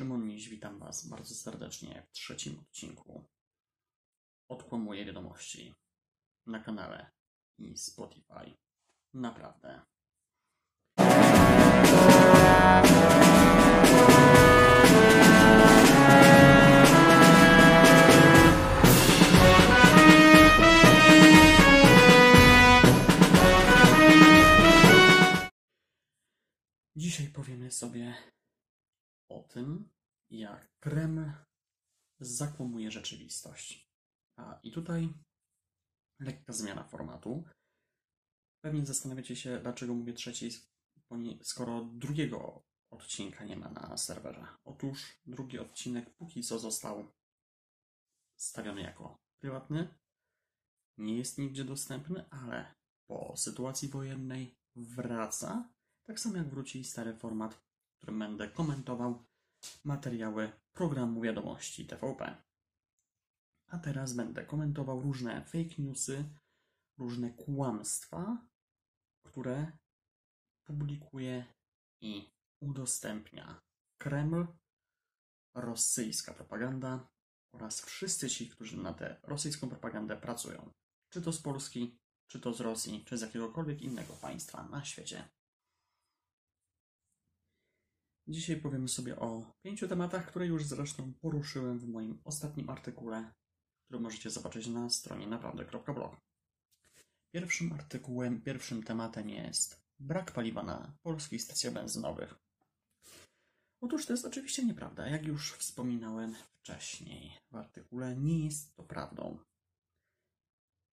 [0.00, 3.24] Szymon Miś, witam Was bardzo serdecznie w trzecim odcinku
[4.48, 5.74] Odkłamuję wiadomości
[6.46, 7.10] na kanale
[7.58, 8.56] i Spotify.
[9.14, 9.80] Naprawdę.
[26.96, 28.14] Dzisiaj powiemy sobie
[29.30, 29.88] o tym,
[30.30, 31.32] jak Kreml
[32.20, 33.90] zakłamuje rzeczywistość.
[34.36, 35.14] A i tutaj
[36.20, 37.44] lekka zmiana formatu.
[38.64, 40.50] Pewnie zastanawiacie się, dlaczego mówię trzeci,
[41.42, 44.46] skoro drugiego odcinka nie ma na serwerze.
[44.64, 47.12] Otóż drugi odcinek póki co został
[48.36, 49.94] stawiony jako prywatny.
[50.98, 52.74] Nie jest nigdzie dostępny, ale
[53.06, 55.72] po sytuacji wojennej wraca.
[56.06, 57.69] Tak samo jak wróci stary format,
[58.00, 59.24] którym będę komentował
[59.84, 62.42] materiały programu wiadomości TVP.
[63.66, 66.24] A teraz będę komentował różne fake newsy,
[66.98, 68.46] różne kłamstwa,
[69.26, 69.72] które
[70.64, 71.44] publikuje
[72.00, 72.30] i
[72.62, 73.60] udostępnia
[73.98, 74.46] Kreml,
[75.54, 77.08] rosyjska propaganda
[77.54, 80.72] oraz wszyscy ci, którzy na tę rosyjską propagandę pracują.
[81.08, 85.28] Czy to z Polski, czy to z Rosji, czy z jakiegokolwiek innego państwa na świecie.
[88.30, 93.32] Dzisiaj powiemy sobie o pięciu tematach, które już zresztą poruszyłem w moim ostatnim artykule,
[93.84, 96.16] który możecie zobaczyć na stronie naprawdę.blog.
[97.34, 102.34] Pierwszym artykułem, pierwszym tematem jest brak paliwa na polskich stacjach benzynowych.
[103.80, 105.08] Otóż to jest oczywiście nieprawda.
[105.08, 109.38] Jak już wspominałem wcześniej w artykule, nie jest to prawdą.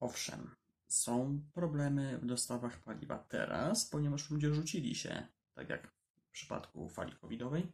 [0.00, 0.54] Owszem,
[0.88, 5.96] są problemy w dostawach paliwa teraz, ponieważ ludzie rzucili się, tak jak
[6.36, 7.72] przypadku fali covidowej,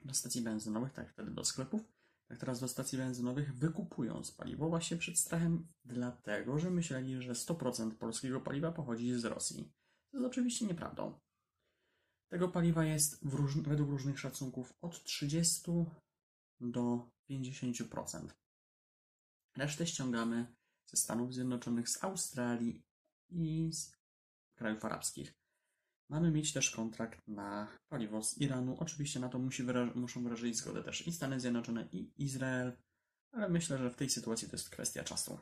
[0.00, 1.82] do stacji benzynowych, tak wtedy do sklepów,
[2.28, 7.94] tak teraz do stacji benzynowych, wykupując paliwo właśnie przed strachem, dlatego że myśleli, że 100%
[7.94, 9.72] polskiego paliwa pochodzi z Rosji.
[10.10, 11.20] To jest oczywiście nieprawdą.
[12.28, 13.58] Tego paliwa jest róż...
[13.58, 15.70] według różnych szacunków od 30
[16.60, 18.28] do 50%.
[19.56, 20.54] Resztę ściągamy
[20.86, 22.82] ze Stanów Zjednoczonych, z Australii
[23.28, 23.96] i z
[24.54, 25.41] krajów arabskich.
[26.12, 28.76] Mamy mieć też kontrakt na paliwo z Iranu.
[28.78, 29.64] Oczywiście na to musi
[29.94, 32.76] muszą wyrazić zgodę też i Stany Zjednoczone, i Izrael,
[33.32, 35.38] ale myślę, że w tej sytuacji to jest kwestia czasu.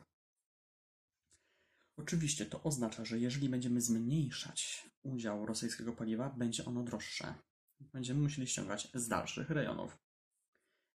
[1.97, 7.35] Oczywiście to oznacza, że jeżeli będziemy zmniejszać udział rosyjskiego paliwa, będzie ono droższe.
[7.79, 9.97] Będziemy musieli ściągać z dalszych rejonów.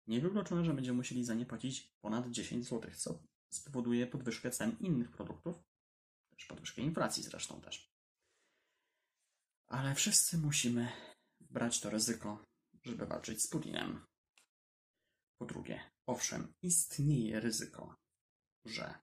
[0.07, 5.11] Niewykluczone, że będziemy musieli za nie płacić ponad 10 zł, co spowoduje podwyżkę cen innych
[5.11, 5.55] produktów,
[6.29, 7.94] też podwyżkę inflacji zresztą też.
[9.67, 10.91] Ale wszyscy musimy
[11.39, 12.45] brać to ryzyko,
[12.83, 14.05] żeby walczyć z Putinem.
[15.37, 17.95] Po drugie, owszem, istnieje ryzyko,
[18.65, 18.99] że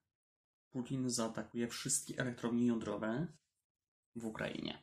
[0.70, 3.26] Putin zaatakuje wszystkie elektrownie jądrowe
[4.16, 4.82] w Ukrainie.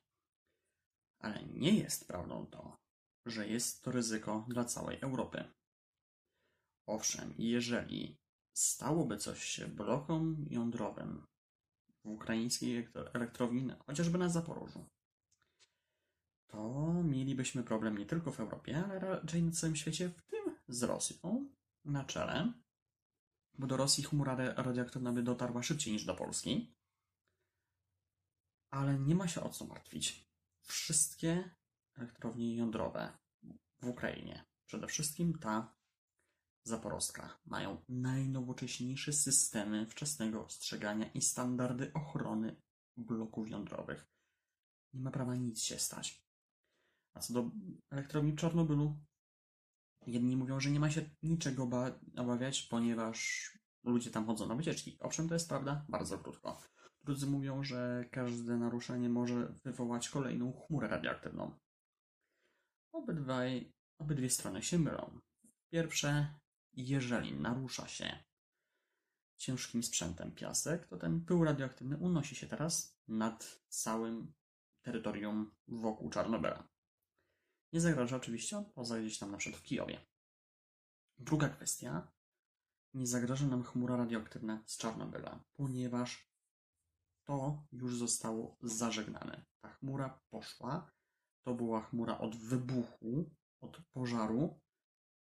[1.19, 2.77] Ale nie jest prawdą to,
[3.25, 5.51] że jest to ryzyko dla całej Europy.
[6.87, 8.17] Owszem, jeżeli
[8.53, 11.27] stałoby coś się blokom jądrowym
[12.03, 14.89] w ukraińskiej elektrowni, chociażby na Zaporożu,
[16.49, 20.83] to mielibyśmy problem nie tylko w Europie, ale raczej na całym świecie, w tym z
[20.83, 21.49] Rosją
[21.85, 22.53] na czele,
[23.57, 26.75] bo do Rosji chmura radioaktywna by dotarła szybciej niż do Polski.
[28.69, 30.29] Ale nie ma się o co martwić.
[30.61, 31.55] Wszystkie
[31.95, 33.17] elektrownie jądrowe
[33.79, 35.75] w Ukrainie, przede wszystkim ta
[36.63, 42.61] zaporowska, mają najnowocześniejsze systemy wczesnego ostrzegania i standardy ochrony
[42.97, 44.07] bloków jądrowych.
[44.93, 46.28] Nie ma prawa nic się stać.
[47.19, 47.51] A co do
[47.91, 48.99] elektrowni Czarnobylu,
[50.07, 51.69] jedni mówią, że nie ma się niczego
[52.17, 53.51] obawiać, ponieważ
[53.83, 54.97] ludzie tam chodzą na wycieczki.
[54.99, 56.61] Owszem, to jest prawda, bardzo krótko.
[57.01, 61.59] Drudzy mówią, że każde naruszenie może wywołać kolejną chmurę radioaktywną.
[62.91, 65.19] Obydwaj, obydwie strony się mylą.
[65.71, 66.39] Pierwsze,
[66.73, 68.23] jeżeli narusza się
[69.37, 74.33] ciężkim sprzętem piasek, to ten pył radioaktywny unosi się teraz nad całym
[74.81, 76.78] terytorium wokół Czarnobyla.
[77.73, 80.05] Nie zagraża oczywiście poza gdzieś tam na przykład w Kijowie.
[81.17, 82.11] Druga kwestia.
[82.93, 86.29] Nie zagraża nam chmura radioaktywna z Czarnobyla, ponieważ
[87.23, 89.45] to już zostało zażegnane.
[89.61, 90.91] Ta chmura poszła.
[91.43, 94.59] To była chmura od wybuchu, od pożaru,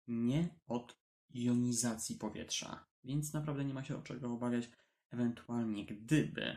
[0.07, 0.99] nie od
[1.31, 2.87] jonizacji powietrza.
[3.05, 4.71] Więc naprawdę nie ma się o czego obawiać.
[5.11, 6.57] Ewentualnie gdyby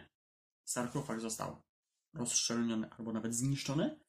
[0.63, 1.63] sarkofag został
[2.13, 3.99] rozszczelniony albo nawet zniszczony,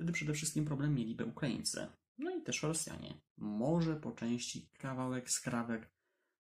[0.00, 1.86] wtedy przede wszystkim problem mieliby Ukraińcy.
[2.18, 3.20] no i też Rosjanie.
[3.36, 5.90] Może po części kawałek, skrawek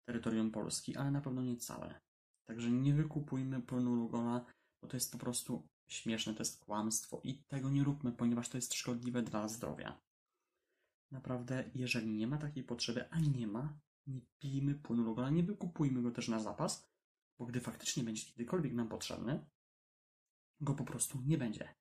[0.07, 2.01] terytorium Polski, ale na pewno nie całe.
[2.45, 4.45] Także nie wykupujmy płynu Lugola,
[4.81, 8.57] bo to jest po prostu śmieszne, to jest kłamstwo i tego nie róbmy, ponieważ to
[8.57, 10.01] jest szkodliwe dla zdrowia.
[11.11, 16.01] Naprawdę, jeżeli nie ma takiej potrzeby, a nie ma, nie pijmy płynu Lugola, nie wykupujmy
[16.01, 16.89] go też na zapas,
[17.39, 19.45] bo gdy faktycznie będzie kiedykolwiek nam potrzebny,
[20.61, 21.75] go po prostu nie będzie.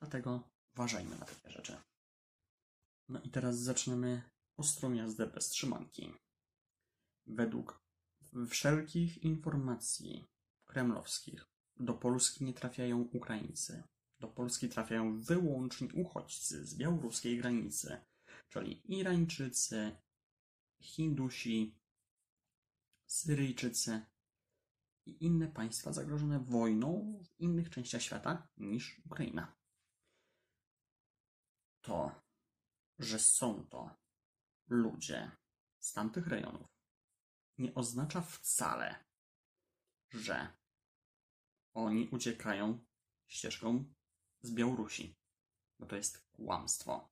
[0.00, 1.76] Dlatego uważajmy na takie rzeczy.
[3.08, 4.22] No i teraz zaczniemy
[4.56, 6.14] ostrą jazdę bez trzymanki.
[7.26, 7.82] Według
[8.48, 10.24] wszelkich informacji
[10.64, 11.46] kremlowskich
[11.76, 13.82] do Polski nie trafiają Ukraińcy.
[14.20, 18.00] Do Polski trafiają wyłącznie uchodźcy z białoruskiej granicy,
[18.48, 19.96] czyli Irańczycy,
[20.80, 21.78] Hindusi,
[23.06, 24.06] Syryjczycy
[25.06, 29.56] i inne państwa zagrożone wojną w innych częściach świata niż Ukraina.
[31.86, 32.22] To,
[32.98, 33.96] że są to
[34.68, 35.30] ludzie
[35.78, 36.68] z tamtych rejonów,
[37.58, 39.04] nie oznacza wcale,
[40.10, 40.56] że
[41.74, 42.84] oni uciekają
[43.28, 43.94] ścieżką
[44.42, 45.16] z Białorusi,
[45.78, 47.10] bo to jest kłamstwo.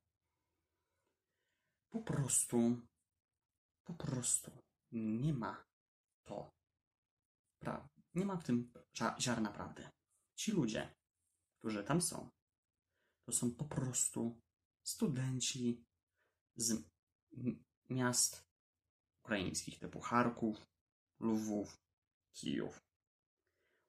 [1.90, 2.80] Po prostu,
[3.84, 4.50] po prostu
[4.92, 5.66] nie ma
[6.22, 6.54] to,
[7.58, 8.72] pra, nie ma w tym
[9.20, 9.90] ziarna prawdy.
[10.34, 10.94] Ci ludzie,
[11.58, 12.30] którzy tam są,
[13.26, 14.40] to są po prostu
[14.84, 15.84] studenci
[16.56, 16.84] z
[17.90, 18.44] miast
[19.24, 20.66] ukraińskich typu Charków,
[21.20, 21.80] Lwów,
[22.32, 22.80] Kijów.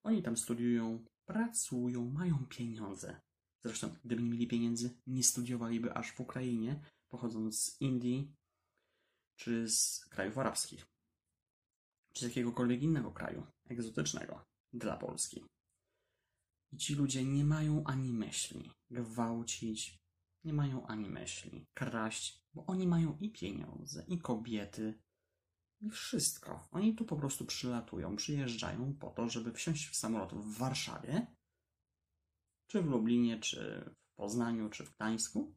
[0.03, 3.21] Oni tam studiują, pracują, mają pieniądze.
[3.63, 8.35] Zresztą, gdyby nie mieli pieniędzy, nie studiowaliby aż w Ukrainie, pochodząc z Indii
[9.35, 10.85] czy z krajów arabskich,
[12.13, 15.45] czy z jakiegokolwiek innego kraju egzotycznego dla Polski.
[16.71, 19.97] I ci ludzie nie mają ani myśli gwałcić,
[20.45, 25.01] nie mają ani myśli kraść, bo oni mają i pieniądze, i kobiety,
[25.81, 26.67] i wszystko.
[26.71, 31.27] Oni tu po prostu przylatują, przyjeżdżają po to, żeby wsiąść w samolot w Warszawie,
[32.67, 35.55] czy w Lublinie, czy w Poznaniu, czy w Gdańsku,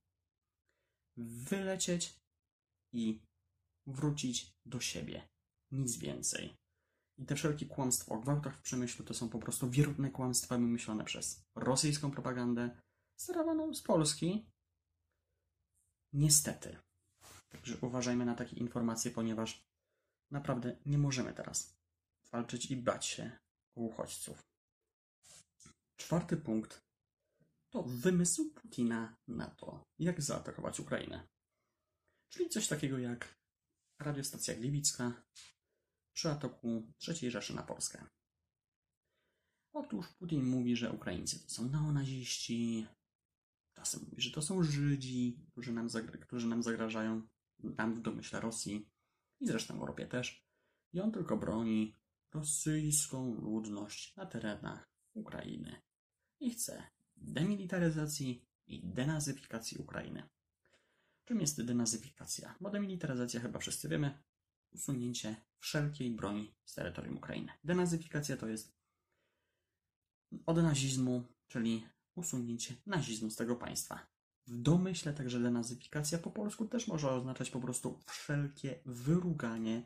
[1.17, 2.21] wylecieć
[2.93, 3.23] i
[3.87, 5.29] wrócić do siebie.
[5.71, 6.57] Nic więcej.
[7.19, 11.05] I te wszelkie kłamstwa o gwałtach w przemyśle to są po prostu wierutne kłamstwa wymyślone
[11.05, 12.81] przez rosyjską propagandę,
[13.17, 14.51] sterowaną z Polski.
[16.13, 16.77] Niestety.
[17.49, 19.69] Także uważajmy na takie informacje, ponieważ
[20.31, 21.79] Naprawdę nie możemy teraz
[22.33, 23.39] walczyć i bać się
[23.75, 24.43] uchodźców.
[25.97, 26.83] Czwarty punkt
[27.71, 31.29] to wymysł Putina na to, jak zaatakować Ukrainę.
[32.29, 33.39] Czyli coś takiego jak
[33.99, 35.23] radiostacja Gliwicka
[36.13, 38.07] przy ataku III Rzeszy na Polskę.
[39.73, 42.87] Otóż Putin mówi, że Ukraińcy to są neonaziści,
[43.79, 45.89] czasem mówi, że to są Żydzi, którzy nam,
[46.21, 47.23] którzy nam zagrażają,
[47.59, 48.91] nam w domyśle Rosji
[49.41, 50.45] i zresztą Europie też.
[50.93, 51.95] I on tylko broni
[52.33, 55.83] rosyjską ludność na terenach Ukrainy.
[56.41, 56.83] I chce
[57.17, 60.29] demilitaryzacji i denazyfikacji Ukrainy.
[61.25, 62.55] Czym jest denazyfikacja?
[62.61, 64.19] Bo demilitaryzacja chyba wszyscy wiemy.
[64.71, 67.53] Usunięcie wszelkiej broni z terytorium Ukrainy.
[67.65, 68.79] Denazyfikacja to jest
[70.47, 71.87] od nazizmu, czyli
[72.19, 74.07] usunięcie nazizmu z tego państwa.
[74.47, 79.83] W domyśle także denazyfikacja po polsku też może oznaczać po prostu wszelkie wyruganie,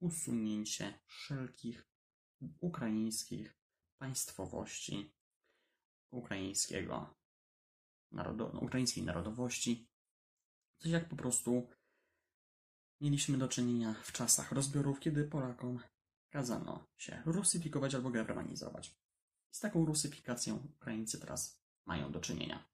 [0.00, 1.88] usunięcie wszelkich
[2.60, 3.58] ukraińskich
[3.98, 5.14] państwowości,
[6.10, 7.14] ukraińskiego
[8.12, 9.88] narodo, no, ukraińskiej narodowości.
[10.78, 11.68] Coś jak po prostu
[13.00, 15.80] mieliśmy do czynienia w czasach rozbiorów, kiedy Polakom
[16.30, 18.98] kazano się rusyfikować albo germanizować.
[19.50, 22.68] Z taką rusyfikacją Ukraińcy teraz mają do czynienia.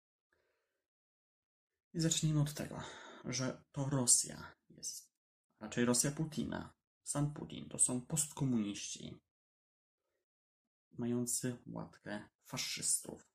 [1.94, 2.82] I zacznijmy od tego,
[3.24, 5.12] że to Rosja jest,
[5.60, 6.74] raczej Rosja Putina.
[7.02, 9.20] Sam Putin to są postkomuniści,
[10.98, 13.30] mający łatkę faszystów,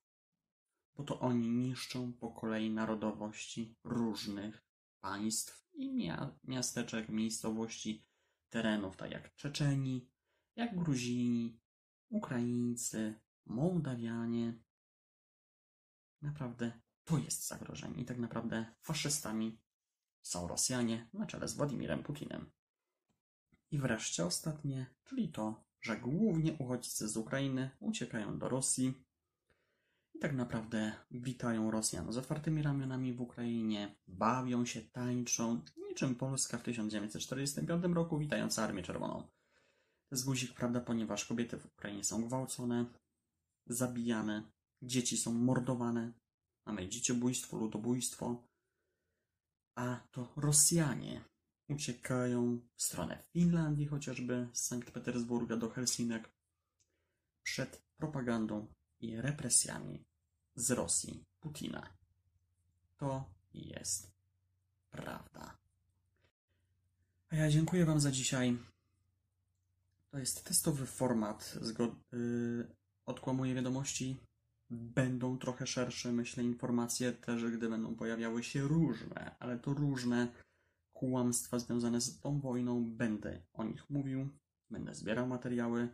[0.94, 4.66] bo to oni niszczą po kolei narodowości różnych
[5.00, 6.10] państw i
[6.44, 8.04] miasteczek, miejscowości,
[8.48, 10.08] terenów, tak jak Czeczeni,
[10.56, 11.60] jak Gruzini,
[12.08, 13.20] Ukraińcy,
[13.50, 14.54] Mołdawianie.
[16.22, 16.72] Naprawdę
[17.04, 19.60] to jest zagrożenie i tak naprawdę faszystami
[20.22, 22.50] są Rosjanie na czele z Władimirem Putinem.
[23.70, 29.04] I wreszcie ostatnie, czyli to, że głównie uchodźcy z Ukrainy uciekają do Rosji
[30.14, 36.58] i tak naprawdę witają Rosjan z otwartymi ramionami w Ukrainie, bawią się, tańczą, niczym Polska
[36.58, 39.22] w 1945 roku witając Armię Czerwoną.
[40.08, 42.86] To jest guzik, prawda, ponieważ kobiety w Ukrainie są gwałcone,
[43.66, 44.50] zabijane,
[44.82, 46.12] dzieci są mordowane,
[46.66, 48.44] Mamy dzieciobójstwo, ludobójstwo.
[49.74, 51.24] a to Rosjanie
[51.68, 56.30] uciekają w stronę Finlandii, chociażby z Sankt Petersburga do Helsinek,
[57.42, 58.66] przed propagandą
[59.00, 60.04] i represjami
[60.54, 61.96] z Rosji Putina.
[62.96, 63.24] To
[63.54, 64.12] jest
[64.90, 65.58] prawda.
[67.28, 68.58] A ja dziękuję Wam za dzisiaj.
[70.10, 71.54] To jest testowy format.
[71.62, 72.76] Zgod- yy,
[73.06, 74.16] odkłamuję wiadomości.
[74.70, 80.28] Będą trochę szersze, myślę, informacje też, gdy będą pojawiały się różne, ale to różne
[80.92, 82.84] kłamstwa związane z tą wojną.
[82.84, 84.28] Będę o nich mówił,
[84.70, 85.88] będę zbierał materiały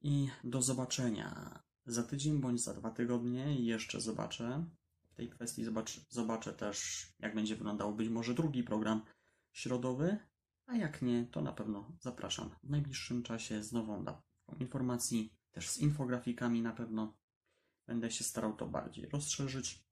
[0.00, 3.60] i do zobaczenia za tydzień bądź za dwa tygodnie.
[3.60, 4.64] Jeszcze zobaczę
[5.10, 5.64] w tej kwestii.
[5.64, 9.02] Zobacz, zobaczę też, jak będzie wyglądał być może drugi program
[9.52, 10.18] środowy,
[10.66, 15.70] a jak nie, to na pewno zapraszam w najbliższym czasie z nową dawką informacji, też
[15.70, 17.16] z infografikami na pewno.
[17.86, 19.84] Będę się starał to bardziej rozszerzyć.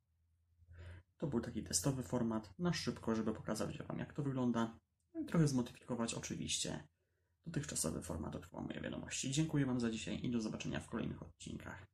[1.19, 4.79] To był taki testowy format na szybko, żeby pokazać Wam, jak to wygląda.
[5.15, 6.89] No i trochę zmodyfikować oczywiście
[7.47, 9.31] dotychczasowy format odkłamuję wiadomości.
[9.31, 11.87] Dziękuję Wam za dzisiaj i do zobaczenia w kolejnych odcinkach.